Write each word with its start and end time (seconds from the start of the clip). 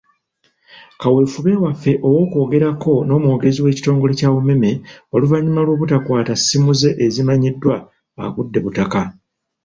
Kaweefube 1.01 1.53
waffe 1.63 1.91
okwogerako 2.15 2.93
n'omwogezi 3.07 3.59
w'ekitongole 3.63 4.13
kya 4.19 4.29
UMEME 4.39 4.71
oluvannyuma 5.15 5.61
lw'obutakwata 5.65 6.33
ssimu 6.39 6.71
ze 6.79 6.89
ezimanyiddwa, 7.05 7.75
agudde 8.23 8.59
butaka. 8.65 9.01